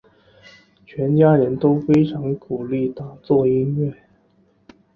[0.83, 3.95] 全家人都非常鼓励他做音乐。